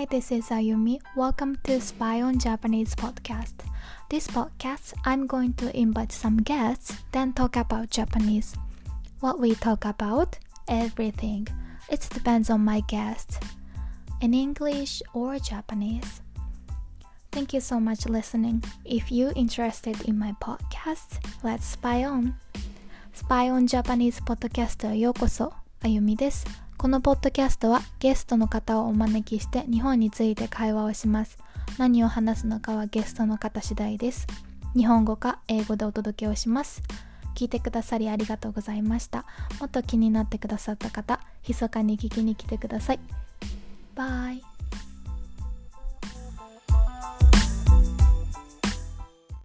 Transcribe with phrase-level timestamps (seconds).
[0.00, 1.00] Hi, this is Ayumi.
[1.14, 3.52] Welcome to Spy on Japanese podcast.
[4.08, 8.56] This podcast, I'm going to invite some guests, then talk about Japanese.
[9.20, 10.38] What we talk about?
[10.66, 11.46] Everything.
[11.90, 13.38] It depends on my guests.
[14.22, 16.22] In English or Japanese.
[17.30, 18.64] Thank you so much listening.
[18.86, 22.34] If you interested in my podcast, let's spy on.
[23.12, 25.52] Spy on Japanese podcast へようこそ。
[25.82, 26.46] あゆみです。
[26.81, 31.37] このポッドキャストはゲストの方をお招きして日本について会話をします。
[31.77, 34.25] 何を話すのかはゲストの方次第です。
[34.75, 36.81] 日本語か英語でお届けをします。
[37.35, 39.25] 聞いてくださりありがとうございました。
[39.59, 42.99] もっと気になってくださった方、密かに聞きに来てください。
[43.93, 44.50] バイ。